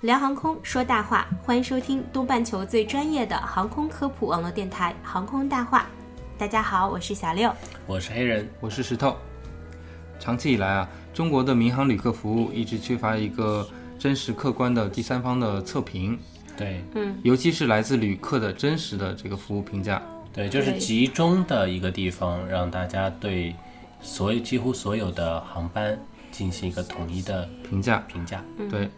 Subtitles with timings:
[0.00, 5.80] 聊航空说大话，欢迎收听东半球最专业的航空科普网络电台《航空大话》。
[6.38, 7.52] 大家好，我是小六。
[7.86, 9.14] 我是黑人，我是石头。
[10.18, 16.18] 长期以来啊，中国的民航旅客服务一直缺乏一个真实客观的第三方的测评，
[16.56, 20.00] 对嗯尤其是来自旅客的真实的这个服务评价。
[20.32, 23.54] 对，就是集中的一个地方，让大家对
[24.00, 28.42] 所有几乎所有的航班进行一个统一的评价评价。
[28.70, 28.88] 对，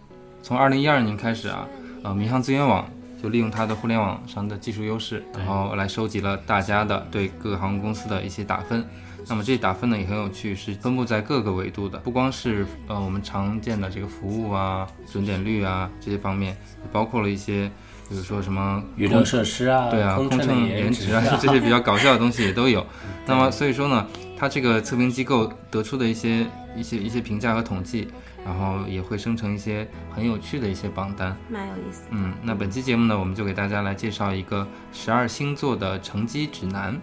[0.43, 1.67] 从二零一二年开始啊，
[2.03, 2.87] 呃，民航资源网
[3.23, 8.85] 就利用它的互联网上的技术优势，然后来收集了大家的对各个航空公司的一些打分。
[9.29, 17.71] 那么这打分呢也很有趣，是分布在各个维度的，不光是呃我们常见的这个服务啊、准点率啊这些方面，也包括了一些，
[18.09, 22.85] 比如说什么娱乐设施啊，对啊，空空乘的颜值值啊， 这些比较搞笑的东西也都有。
[23.25, 24.05] 那么所以说呢，
[24.43, 28.09] 它这个测评机构得出的一些一些一些评价和统计，
[28.45, 31.37] 然后也会生成一些很有趣的一些榜单。
[31.49, 32.03] 蛮有意思。
[32.11, 37.01] 嗯，那本期节目呢，我们就给大家来介绍一个十二星座的成绩指南。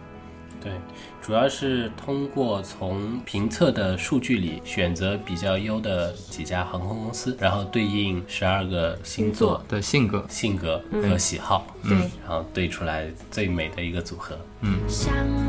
[0.62, 0.74] 对，
[1.22, 14.38] 主要是通过从评测的数据里选择比较优的几家航空公司，然后对应十二个星座的性格，性格和喜好，嗯，然后对出来最美的一个组合。
[14.62, 15.49] 相遇的时候，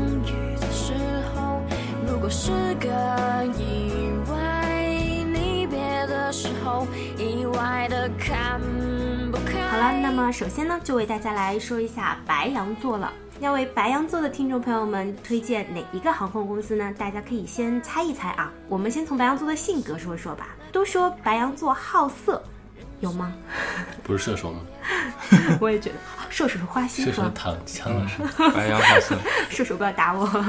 [2.21, 2.87] 果是个
[3.57, 4.77] 意外，
[5.33, 6.85] 离别的时候，
[7.17, 8.61] 意外的看
[9.31, 9.59] 不开。
[9.71, 13.11] 好了，那么首先呢，就为大家来说一下白羊座了。
[13.39, 16.93] 要为白羊座的听众朋友们推荐哪一个航空公司呢？
[16.95, 18.53] 大家可以先猜一猜啊。
[18.69, 20.49] 我们先从白羊座的性格说说吧。
[20.71, 22.43] 都说白羊座好色，
[22.99, 23.33] 有吗？
[24.03, 24.59] 不是射手吗？
[25.59, 25.95] 我也觉得，
[26.29, 27.27] 射手是花心射手？
[27.31, 28.21] 躺枪了是？
[28.53, 29.17] 白羊好色。
[29.49, 30.45] 射手不要打我。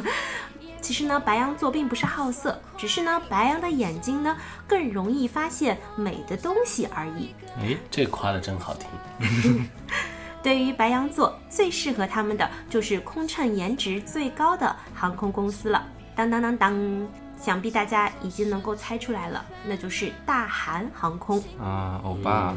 [0.82, 7.34] 其实呢，白羊座并不是好色，只是呢，白羊的眼睛呢更容易发现美的东西而已。
[7.56, 9.68] 哎，这夸的真好听。
[10.42, 15.86] 对于白羊座，最适合他们的就是空乘颜值最高的航空公司了。
[16.16, 17.08] 当当当当，
[17.40, 21.40] 想必大家已经能够猜出来了，那就是大韩航空。
[21.60, 22.56] 啊，欧巴，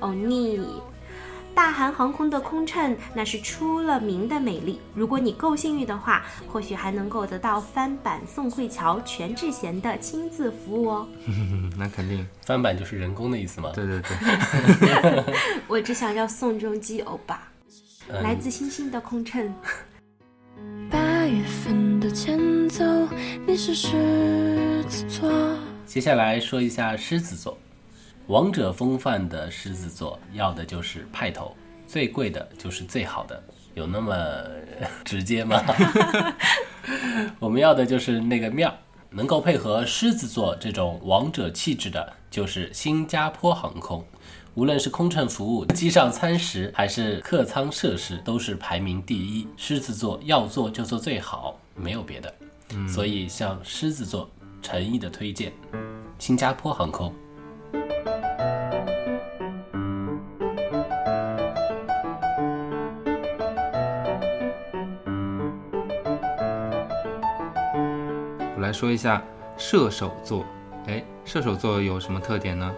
[0.00, 0.60] 欧 尼，
[1.56, 4.78] 大韩航空的空乘那是出了名的美丽。
[4.94, 11.08] 如果你够幸运的话，或许还能够得到翻版宋慧乔、全智贤的亲自服务哦。
[11.26, 13.72] 嗯， 那肯定，翻版就是人工的意思吗？
[13.74, 15.34] 对对对，
[15.66, 17.48] 我只想要宋仲基欧巴，
[18.08, 19.50] 嗯来自星星的空乘。
[20.90, 22.84] 八月份的前奏，
[23.46, 25.32] 你是狮子座。
[25.86, 27.56] 接下来说一下狮子座，
[28.28, 31.54] 王者风范的狮子座要的就是派头，
[31.86, 33.40] 最贵的就是最好的，
[33.74, 35.62] 有那么呃 直接吗？
[37.38, 38.74] 我们要的就是那个面儿，
[39.10, 44.04] 能够配合狮子座这种王者气质的，就是新加坡航空。
[44.54, 49.46] 无论是空乘服务、机上餐食，还是客舱设施，都是排名第一。
[49.56, 52.34] 狮子座要做就做最好，没有别的。
[52.88, 54.28] 所以向狮子座
[54.60, 55.52] 诚意的推荐
[56.18, 57.14] 新加坡航空。
[68.66, 69.22] 来说一下
[69.56, 70.44] 射手座。
[70.88, 72.74] 哎，射手座有什么特点呢？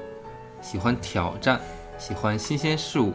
[0.61, 1.59] 喜欢挑战，
[1.97, 3.15] 喜欢新鲜事物。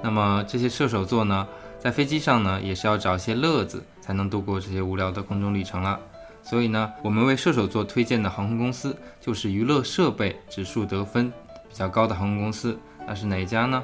[0.00, 1.48] 那么这些射手座呢，
[1.80, 5.98] 在飞机上呢，也是要找一些乐子，才能度过这些无聊的空中旅程了。
[6.44, 11.28] 所以呢，我们为射手座推荐的航空公司就是娱乐设备指数得分
[11.68, 12.78] 比较高的航空公司。
[13.04, 13.82] 那是哪家呢？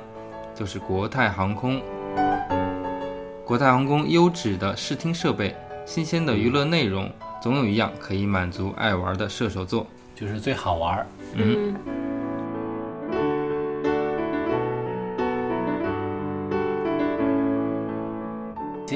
[0.55, 1.83] 就是国泰航空。
[3.45, 7.11] 国泰航空优质的视听设备、新鲜的娱乐内容，
[7.47, 9.87] 总有一样可以满足爱玩的射手座。
[10.17, 11.07] 就是最好玩儿。
[11.35, 11.77] 嗯，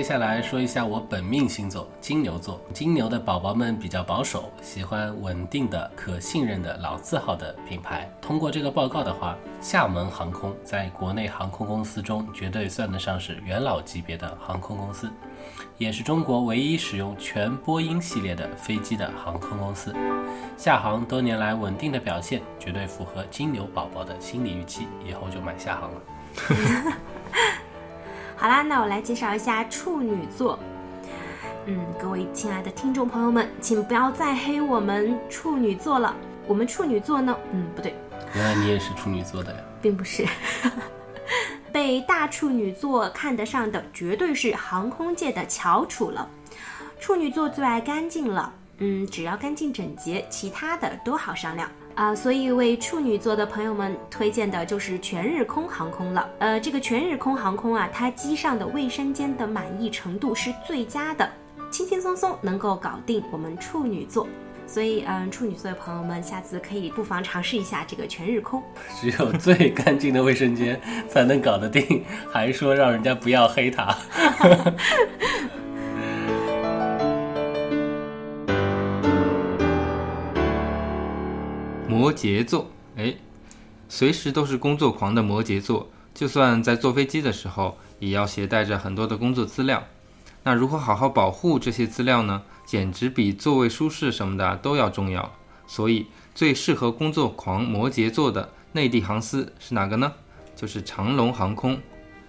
[0.00, 2.58] 接下来说一下我本命星座金牛座。
[2.72, 8.10] 金牛的宝宝们比较保守，喜欢稳定的、可信任的老字号的品牌。
[8.18, 15.12] 通过这个报告的话，厦门航空在国内航空公司中绝对算得上是元老级别的航空公司，
[15.76, 19.94] 也是中国唯一使用全波音系列的飞机的航空公司。
[20.56, 26.00] 厦航多年来稳定的表现，绝对符合金牛宝宝的心理预期，以后就买厦航了。
[28.40, 30.58] 好啦，那我来介绍一下处女座。
[31.66, 36.16] 嗯，各位亲爱的听众朋友们，请不要再黑我们处女座了。
[36.46, 37.94] 我们处女座呢，嗯，不对，
[38.34, 39.58] 原来你也是处女座的呀？
[39.82, 40.26] 并不是。
[41.70, 46.26] 被大处女座看得上的，绝对是航空界的翘楚了。
[46.98, 51.70] 处女座最爱干净了，嗯，只要干净整洁，其他的都好商量。
[52.00, 56.26] 啊，所以为处女座的朋友们推荐的就是全日空航空了。
[56.38, 61.28] 呃，这个全日空航空啊，它机上的卫生间的满意程度是最佳的，
[61.70, 64.26] 轻轻松松能够搞定我们处女座。
[64.66, 68.62] 所以，嗯，处女座的朋友们，下次可以不妨尝试一下这个全日空。
[68.98, 72.02] 只有最干净的卫生间才能搞得定，
[72.32, 73.94] 还说让人家不要黑他。
[81.90, 83.16] 摩羯座，哎，
[83.88, 89.82] 随时都是工作狂的摩羯座，就算在坐飞机的时候，也要携带着很多的工作资料。
[90.44, 92.42] 那如何好好保护这些资料呢？
[92.64, 95.32] 简直比座位舒适什么的都要重要。
[95.66, 100.12] 所以，最适合工作狂摩羯座的内地航司是哪个呢？
[100.54, 101.76] 就是长龙航空，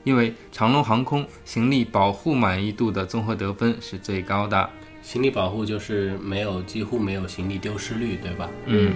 [0.03, 4.67] 因为长龙航空行李保护满意度的综合得分是最高的。
[5.03, 8.49] 行李保护就是没有，几乎没有行李丢失率，对吧？
[8.65, 8.93] 嗯。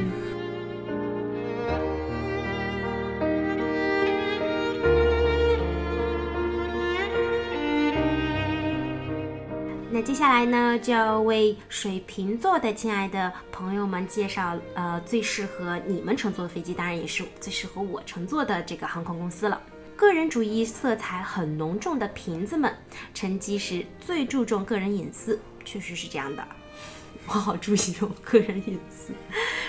[10.26, 19.62] 接下来呢，就要为水瓶座的亲爱的朋友们介绍，呃，最适合你们乘坐的飞机，当然也是最适合我乘坐的这个航空公司了。
[19.96, 22.76] 个人主义色彩很浓重的瓶子们，
[23.14, 26.44] 乘机时最注重个人隐私，确实是这样的。
[27.30, 29.14] 我好注意哦，个人隐私。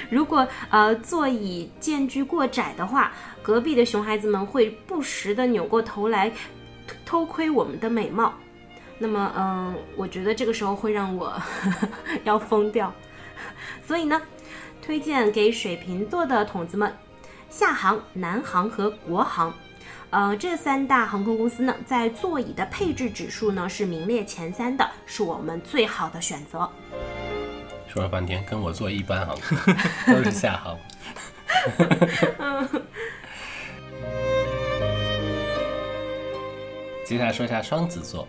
[0.08, 3.12] 如果呃座椅间距过窄的话，
[3.42, 6.32] 隔壁的熊孩子们会不时的扭过头来
[7.04, 8.32] 偷窥我们的美貌。
[8.98, 11.40] 那么，嗯，我觉得这个时候会让我
[12.24, 12.92] 要疯掉，
[13.86, 14.20] 所以呢，
[14.80, 16.96] 推荐给水瓶座的筒子们，
[17.50, 19.52] 厦航、南航和国航，
[20.10, 26.68] 呃，这三大航空公司呢，在座椅的配置指数呢是名列前三的，是我们最好的选择。
[27.86, 29.56] 说了半天，跟我坐一班航空，
[30.14, 30.76] 都是厦航。
[37.04, 38.26] 接下来说一下双子座。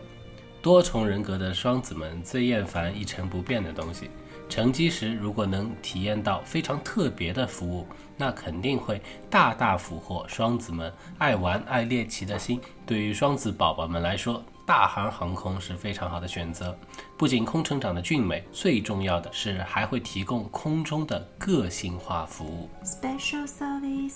[0.68, 4.12] 多重人格的双子们最厌烦一成不变的东西。
[4.50, 7.88] 乘机时如果能体验到非常特别的服务，
[8.18, 12.60] 那肯定会大大俘获双子们爱玩爱猎奇的心。
[12.86, 16.78] 对于双子宝宝们来说，大韩航空是非常好的选择。
[17.16, 24.16] 不仅空乘长得俊美，最重要的是还会提供空中的个性化服务，special service，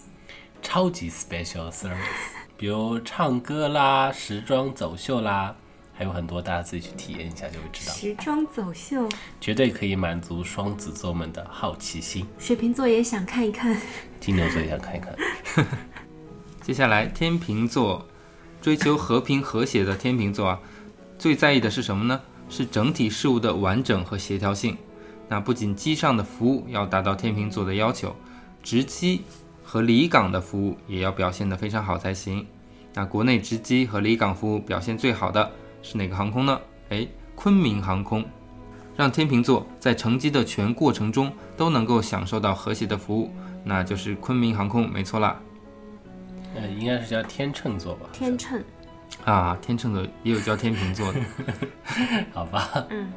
[0.62, 1.96] 超级 special service，
[2.58, 5.56] 比如唱歌啦、时装走秀啦。
[6.02, 7.94] 还有很多，大家自己去体验一下就会知道。
[7.94, 9.08] 时装走秀
[9.40, 12.26] 绝对可以满足双子座们的好奇心。
[12.40, 13.80] 水瓶座也想看一看，
[14.20, 15.16] 金牛座也想看一看。
[16.66, 18.04] 接下来，天秤座，
[18.64, 20.60] 追求和平和谐的天秤座啊，
[21.20, 22.20] 最在意的是什么呢？
[22.50, 24.76] 是整体事物的完整和协调性。
[25.28, 28.16] 那不仅机上的服务要达到天秤座的要求，
[28.64, 29.22] 值机
[29.64, 32.44] 和离港的服务也要表现得非常好才行。
[32.92, 35.52] 那国内值机和离港服务表现最好的。
[35.82, 36.60] 是哪个航空呢？
[36.90, 38.26] 哎，昆明航空，
[38.96, 43.32] 让天秤座在乘机的全过程中都能够享受到和谐的服务，
[43.64, 45.40] 那就是昆明航空，没错啦。
[46.56, 48.08] 呃，应该是叫天秤座吧？
[48.12, 48.62] 天秤
[49.26, 51.20] 啊，天秤座也有叫天秤座的，
[52.34, 52.86] 好吧？
[52.90, 53.12] 嗯。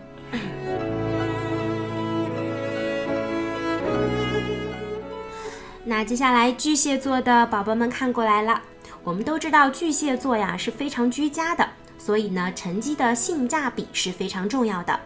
[5.87, 8.63] 那接下来巨蟹座的宝宝们看过来了，
[9.03, 11.69] 我们都知道巨蟹座呀是非常居家的。
[12.05, 15.01] 所以呢，乘机的性价比是非常重要的，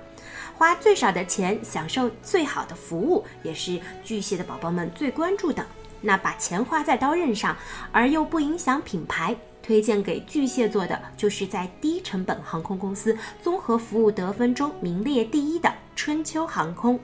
[0.57, 5.65] 花最少的钱享受最好的服务，也是巨蟹的宝宝们最关注的。
[6.01, 7.57] 那把钱花在刀刃上，
[7.93, 16.99] 而又不影响品牌，推荐给巨蟹座的，就是在低成本航空公司综合服务得分中名列第一的春秋航空。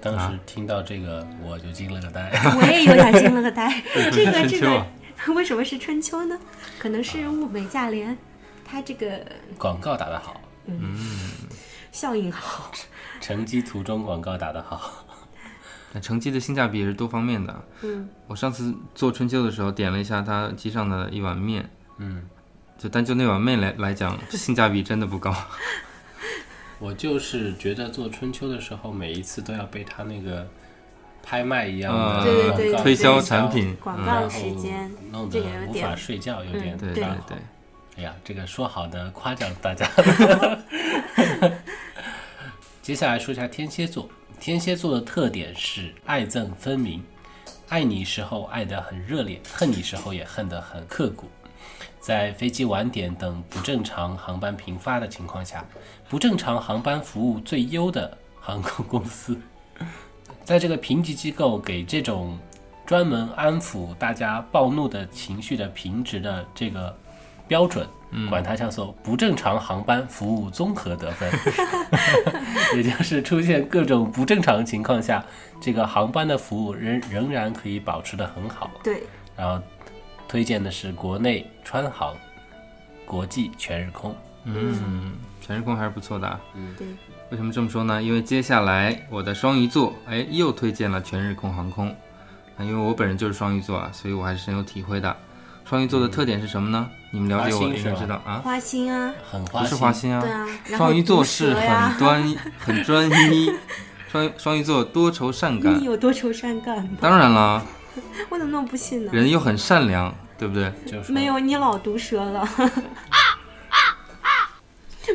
[0.00, 2.30] 当时听到这个，我就惊了个呆。
[2.56, 3.82] 我也有点惊了个呆。
[4.12, 4.86] 这 个这个，
[5.34, 6.38] 为什么是春秋呢？
[6.78, 8.16] 可能是物美价廉。
[8.68, 9.24] 它这个
[9.56, 10.98] 广告打得好，嗯
[11.92, 12.70] 效应好。
[13.20, 15.04] 乘机途中广告打得好。
[15.92, 17.64] 那成绩的性价比也是多方面的。
[17.82, 22.28] 嗯，我上次做春秋的时候点了一下它机上的一碗面，嗯，
[22.76, 25.34] 就单就那碗面来来讲，性价比真的不高。
[26.78, 30.46] 我就是觉得做春秋的时候，每一次都要被他那个
[31.22, 37.36] 拍卖一样的啊对对对推销产品广嗯告时间弄得无法睡觉，有点对对对对，
[37.96, 39.90] 哎呀，这个说好的夸奖大家。
[42.82, 47.02] 接下来说一下天蝎座，天蝎座的特点是爱憎分明，
[47.68, 51.26] 爱你时候爱得很热烈，恨你时候也恨得很刻骨。
[51.98, 55.64] 在飞机晚点等不正常航班频发的情况下，
[56.08, 59.40] 不正常航班服务最优的航空公司，
[60.44, 62.38] 在这个评级机构给这种
[62.84, 66.96] 专门安抚大家暴怒的情绪的评值的这个
[67.48, 67.86] 标准，
[68.28, 71.30] 管它叫做不正常航班服务综合得分，
[72.76, 75.24] 也就是出现各种不正常情况下，
[75.60, 78.70] 这个航班的服务仍仍然可以保持得很好。
[78.82, 79.02] 对，
[79.36, 79.62] 然后
[80.26, 82.14] 推荐的是国内川航、
[83.04, 84.14] 国际全日空。
[84.44, 86.40] 嗯，全日空还是不错的啊。
[86.76, 86.86] 对，
[87.30, 88.02] 为什么这么说呢？
[88.02, 91.88] 因为接下来我的双鱼座，哎，又推荐了全日空航空。
[92.56, 95.16] 啊，因为我本人就是双鱼座啊，所以我还是深有体会的。
[95.68, 96.88] 双鱼座的特点是什么呢？
[97.10, 100.20] 你们了解我应该知道啊，花心啊，不很花心，是花心啊。
[100.20, 100.46] 对啊，
[100.76, 103.52] 双鱼座是很专很专一，
[104.10, 106.90] 双双鱼座多愁善感你，有多愁善感吗？
[107.00, 107.62] 当然啦，
[108.30, 109.10] 我怎么那么不信呢？
[109.12, 110.72] 人又很善良，对不对？
[110.86, 112.48] 就是没有，你老毒舌了。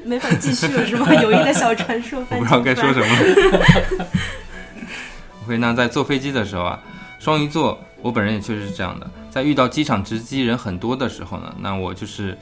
[0.05, 1.13] 没法继续了是吗？
[1.13, 3.05] 友谊的小传说我翻不知道该说什么。
[3.07, 4.05] 么。
[5.45, 6.79] OK，那在坐飞机的时候啊，
[7.21, 12.35] 双鱼座我本人也确实是这样的，在遇到机场值机人很多的时候呢，那我就是，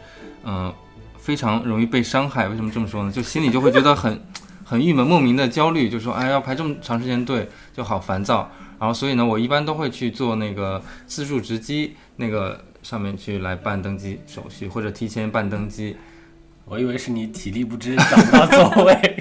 [0.45, 0.74] 嗯、
[1.17, 2.48] 非常容易被伤害。
[2.48, 3.12] 为什么这么说呢？
[3.12, 4.17] 就心里就会觉得很
[4.63, 8.50] 很郁闷，莫名的焦虑，就说哎要排这么长时间队，就好烦躁。
[8.79, 15.98] 然后所以呢，我一般都会去做那个自助值机那个上面去来办登机手续，或者提前办登机。
[16.63, 19.17] 我以为是你体力不支找不到座位，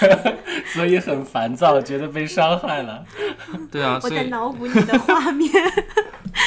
[0.72, 3.04] 所以很烦躁，觉得被伤害了。
[3.70, 5.50] 对啊， 我在所以脑补你的画面。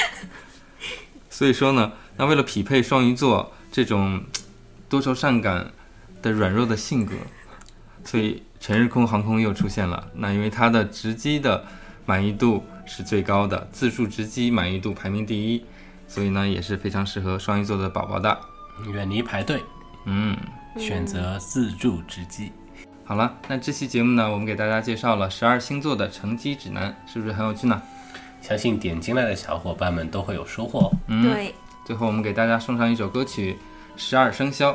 [1.30, 4.24] 所以说呢，那为了匹配双鱼座这种
[4.88, 5.72] 多愁善感
[6.22, 7.14] 的软弱的性格，
[8.04, 10.08] 所以全日空航空又出现了。
[10.16, 11.66] 那因为它的直机的
[12.06, 15.66] 满意度是最高的，自助直机满意度排名第一，
[16.08, 18.38] 所以呢也是非常适合双鱼座的宝宝的。
[18.94, 19.64] 远离排队，
[20.06, 20.38] 嗯，
[20.78, 22.52] 选择自助直机。
[23.08, 27.82] 好了，那这期节目呢，我们给大家介绍了十二星座的乘机指南，是不是很有趣呢？
[28.42, 30.92] 相信点进来的小伙伴们都会有收获哦。
[31.08, 31.24] 嗯，。
[31.24, 31.54] 对，
[31.86, 33.54] 最后我们给大家送上一首歌曲
[33.96, 34.72] 《十二生肖》，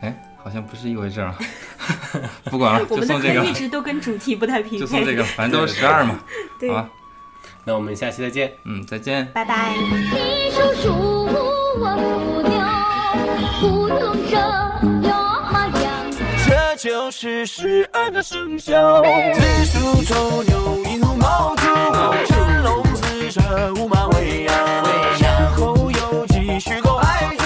[0.00, 1.38] 哎，好像不是一回事儿啊。
[2.50, 3.52] 不管了， 就送这个歌一。
[3.52, 4.78] 直都跟主题不太匹配。
[4.78, 6.18] 就送这个， 反正都是十二嘛。
[6.58, 6.90] 对好，吧，
[7.64, 8.52] 那我们下期再见。
[8.64, 9.26] 嗯，再见。
[9.32, 9.74] 拜拜。
[9.76, 12.60] 一手数我不牛，
[13.60, 15.00] 不能这样。
[15.02, 15.29] 这
[16.82, 21.62] 就是十二个生肖，子鼠丑牛寅虎卯兔，
[22.26, 24.54] 辰龙巳蛇午马未羊，
[25.20, 27.44] 然后有鸡戌狗亥猪，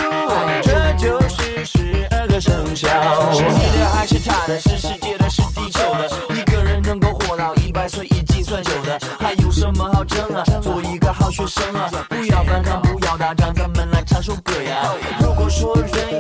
[0.63, 2.87] 这就是十二个生肖。
[3.33, 4.61] 是你的还是他的？
[4.61, 6.09] 是世界的，是地球的？
[6.37, 10.45] 一个人能够活到一百岁已经算久的，还有什么好争啊？
[10.63, 14.95] 做一个好学生啊，不要反抗，不要打仗，咱们来唱首歌呀。
[15.19, 16.14] 如果说人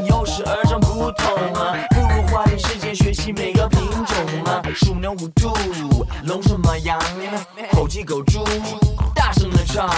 [4.74, 5.52] 鼠牛虎兔，
[6.24, 6.98] 龙蛇马羊，
[7.72, 8.44] 猴鸡狗猪，
[9.14, 9.88] 大声的唱。